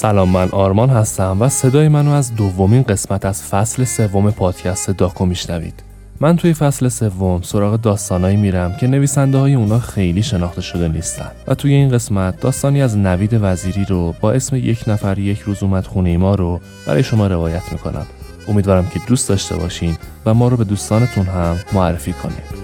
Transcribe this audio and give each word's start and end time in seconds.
سلام 0.00 0.28
من 0.28 0.48
آرمان 0.48 0.90
هستم 0.90 1.36
و 1.40 1.48
صدای 1.48 1.88
منو 1.88 2.10
از 2.10 2.34
دومین 2.34 2.82
قسمت 2.82 3.24
از 3.24 3.42
فصل 3.42 3.84
سوم 3.84 4.30
پادکست 4.30 4.90
داکو 4.90 5.26
میشنوید. 5.26 5.82
من 6.20 6.36
توی 6.36 6.54
فصل 6.54 6.88
سوم 6.88 7.42
سراغ 7.42 7.80
داستانایی 7.80 8.36
میرم 8.36 8.76
که 8.76 8.86
نویسنده 8.86 9.38
های 9.38 9.54
اونا 9.54 9.78
خیلی 9.78 10.22
شناخته 10.22 10.60
شده 10.60 10.88
نیستن 10.88 11.30
و 11.46 11.54
توی 11.54 11.74
این 11.74 11.88
قسمت 11.88 12.40
داستانی 12.40 12.82
از 12.82 12.96
نوید 12.96 13.38
وزیری 13.42 13.84
رو 13.84 14.14
با 14.20 14.32
اسم 14.32 14.56
یک 14.56 14.84
نفر 14.86 15.18
یک 15.18 15.40
روز 15.40 15.62
اومد 15.62 15.86
خونه 15.86 16.16
ما 16.16 16.34
رو 16.34 16.60
برای 16.86 17.02
شما 17.02 17.26
روایت 17.26 17.72
می‌کنم. 17.72 18.06
امیدوارم 18.48 18.86
که 18.86 19.00
دوست 19.06 19.28
داشته 19.28 19.56
باشین 19.56 19.96
و 20.26 20.34
ما 20.34 20.48
رو 20.48 20.56
به 20.56 20.64
دوستانتون 20.64 21.26
هم 21.26 21.56
معرفی 21.72 22.12
کنید. 22.12 22.59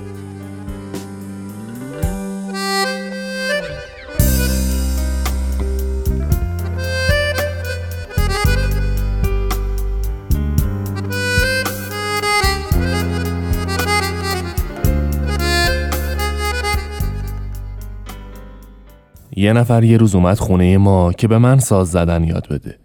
یه 19.38 19.52
نفر 19.52 19.84
یه 19.84 19.96
روز 19.96 20.14
اومد 20.14 20.38
خونه 20.38 20.78
ما 20.78 21.12
که 21.12 21.28
به 21.28 21.38
من 21.38 21.58
ساز 21.58 21.90
زدن 21.90 22.24
یاد 22.24 22.48
بده. 22.48 22.78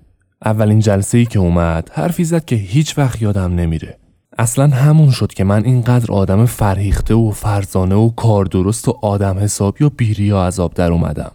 اولین 0.45 0.79
جلسه 0.79 1.17
ای 1.17 1.25
که 1.25 1.39
اومد 1.39 1.89
حرفی 1.93 2.23
زد 2.23 2.45
که 2.45 2.55
هیچ 2.55 2.97
وقت 2.97 3.21
یادم 3.21 3.55
نمیره. 3.55 3.97
اصلا 4.37 4.67
همون 4.67 5.09
شد 5.09 5.33
که 5.33 5.43
من 5.43 5.65
اینقدر 5.65 6.11
آدم 6.11 6.45
فرهیخته 6.45 7.13
و 7.13 7.31
فرزانه 7.31 7.95
و 7.95 8.09
کار 8.09 8.45
درست 8.45 8.87
و 8.87 8.97
آدم 9.01 9.39
حسابی 9.39 9.83
و 9.83 9.89
بیریا 9.89 10.45
عذاب 10.45 10.73
در 10.73 10.91
اومدم. 10.91 11.31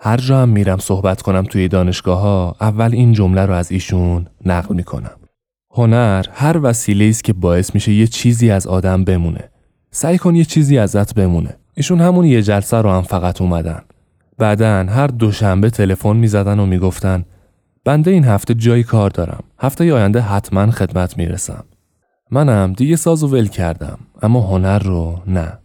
هر 0.00 0.16
جا 0.16 0.42
هم 0.42 0.48
میرم 0.48 0.78
صحبت 0.78 1.22
کنم 1.22 1.42
توی 1.42 1.68
دانشگاه 1.68 2.20
ها 2.20 2.56
اول 2.60 2.92
این 2.92 3.12
جمله 3.12 3.46
رو 3.46 3.54
از 3.54 3.72
ایشون 3.72 4.26
نقل 4.46 4.74
می‌کنم. 4.74 5.16
هنر 5.70 6.26
هر 6.32 6.60
وسیله 6.62 7.04
است 7.04 7.24
که 7.24 7.32
باعث 7.32 7.74
میشه 7.74 7.92
یه 7.92 8.06
چیزی 8.06 8.50
از 8.50 8.66
آدم 8.66 9.04
بمونه. 9.04 9.50
سعی 9.90 10.18
کن 10.18 10.34
یه 10.34 10.44
چیزی 10.44 10.78
ازت 10.78 11.14
بمونه. 11.14 11.56
ایشون 11.74 12.00
همون 12.00 12.24
یه 12.24 12.42
جلسه 12.42 12.76
رو 12.76 12.90
هم 12.90 13.02
فقط 13.02 13.40
اومدن. 13.40 13.82
بعدا 14.38 14.86
هر 14.88 15.06
دوشنبه 15.06 15.70
تلفن 15.70 16.16
می‌زدن 16.16 16.58
و 16.58 16.66
می‌گفتن 16.66 17.24
بنده 17.84 18.10
این 18.10 18.24
هفته 18.24 18.54
جایی 18.54 18.82
کار 18.82 19.10
دارم. 19.10 19.44
هفته 19.58 19.94
آینده 19.94 20.20
حتما 20.20 20.70
خدمت 20.70 21.18
می‌رسم. 21.18 21.64
منم 22.30 22.72
دیگه 22.72 22.96
ساز 22.96 23.22
و 23.22 23.26
ول 23.26 23.46
کردم 23.46 23.98
اما 24.22 24.40
هنر 24.40 24.78
رو 24.78 25.18
نه. 25.26 25.58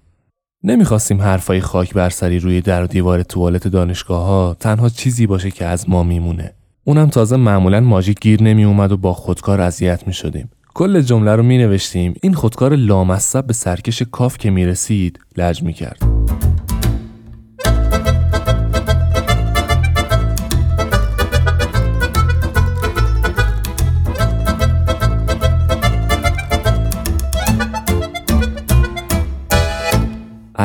نمی‌خواستیم 0.63 1.21
حرفای 1.21 1.61
خاک 1.61 1.93
برسری 1.93 2.39
روی 2.39 2.61
در 2.61 2.83
و 2.83 2.87
دیوار 2.87 3.23
توالت 3.23 3.67
دانشگاه 3.67 4.25
ها 4.25 4.57
تنها 4.59 4.89
چیزی 4.89 5.27
باشه 5.27 5.51
که 5.51 5.65
از 5.65 5.89
ما 5.89 6.03
میمونه. 6.03 6.53
اونم 6.83 7.09
تازه 7.09 7.35
معمولا 7.35 7.79
ماژیک 7.79 8.19
گیر 8.21 8.43
نمی 8.43 8.63
اومد 8.63 8.91
و 8.91 8.97
با 8.97 9.13
خودکار 9.13 9.61
اذیت 9.61 10.07
می 10.07 10.13
شدیم. 10.13 10.49
کل 10.73 11.01
جمله 11.01 11.35
رو 11.35 11.43
می 11.43 11.57
نوشتیم 11.57 12.13
این 12.21 12.33
خودکار 12.33 12.75
لامصب 12.75 13.47
به 13.47 13.53
سرکش 13.53 14.01
کاف 14.01 14.37
که 14.37 14.49
می 14.49 14.65
رسید 14.65 15.19
لج 15.37 15.63
می 15.63 15.73
کرد. 15.73 16.16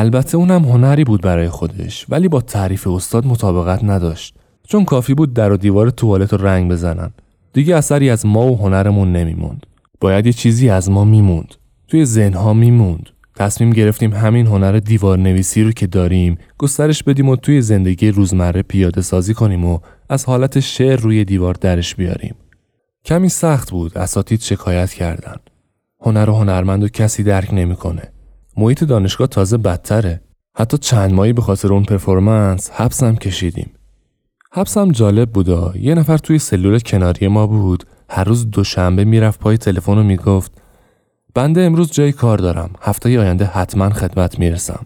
البته 0.03 0.37
اونم 0.37 0.65
هنری 0.65 1.03
بود 1.03 1.21
برای 1.21 1.49
خودش 1.49 2.05
ولی 2.09 2.27
با 2.27 2.41
تعریف 2.41 2.87
استاد 2.87 3.25
مطابقت 3.25 3.83
نداشت. 3.83 4.35
چون 4.67 4.85
کافی 4.85 5.13
بود 5.13 5.33
در 5.33 5.51
و 5.51 5.57
دیوار 5.57 5.89
توالت 5.89 6.33
رو 6.33 6.47
رنگ 6.47 6.71
بزنن. 6.71 7.11
دیگه 7.53 7.75
اثری 7.75 8.09
از 8.09 8.25
ما 8.25 8.51
و 8.51 8.57
هنرمون 8.57 9.11
نمیموند. 9.11 9.65
باید 10.01 10.25
یه 10.25 10.33
چیزی 10.33 10.69
از 10.69 10.89
ما 10.89 11.05
میموند. 11.05 11.55
توی 11.87 12.05
ذهنها 12.05 12.53
میموند. 12.53 13.09
تصمیم 13.35 13.69
گرفتیم 13.69 14.13
همین 14.13 14.47
هنر 14.47 14.79
دیوار 14.79 15.17
نویسی 15.17 15.63
رو 15.63 15.71
که 15.71 15.87
داریم 15.87 16.37
گسترش 16.57 17.03
بدیم 17.03 17.29
و 17.29 17.35
توی 17.35 17.61
زندگی 17.61 18.11
روزمره 18.11 18.61
پیاده 18.61 19.01
سازی 19.01 19.33
کنیم 19.33 19.65
و 19.65 19.79
از 20.09 20.25
حالت 20.25 20.59
شعر 20.59 20.99
روی 20.99 21.25
دیوار 21.25 21.53
درش 21.53 21.95
بیاریم. 21.95 22.35
کمی 23.05 23.29
سخت 23.29 23.71
بود 23.71 23.97
اساتید 23.97 24.41
شکایت 24.41 24.93
کردن. 24.93 25.35
هنر 26.01 26.29
و 26.29 26.33
هنرمند 26.33 26.83
و 26.83 26.87
کسی 26.87 27.23
درک 27.23 27.53
نمی‌کنه. 27.53 28.12
محیط 28.57 28.83
دانشگاه 28.83 29.27
تازه 29.27 29.57
بدتره. 29.57 30.21
حتی 30.57 30.77
چند 30.77 31.13
ماهی 31.13 31.33
به 31.33 31.41
خاطر 31.41 31.73
اون 31.73 31.83
پرفورمنس 31.83 32.71
حبس 32.71 33.03
هم 33.03 33.15
کشیدیم. 33.15 33.71
حبس 34.51 34.77
هم 34.77 34.91
جالب 34.91 35.31
بودا. 35.31 35.73
یه 35.75 35.95
نفر 35.95 36.17
توی 36.17 36.39
سلول 36.39 36.79
کناری 36.79 37.27
ما 37.27 37.47
بود. 37.47 37.83
هر 38.09 38.23
روز 38.23 38.49
دوشنبه 38.49 39.05
می‌رفت 39.05 39.39
پای 39.39 39.57
تلفن 39.57 39.97
و 39.97 40.03
می‌گفت 40.03 40.51
بنده 41.35 41.61
امروز 41.61 41.91
جای 41.91 42.11
کار 42.11 42.37
دارم. 42.37 42.69
هفته 42.81 43.19
آینده 43.19 43.45
حتما 43.45 43.89
خدمت 43.89 44.39
می‌رسم. 44.39 44.85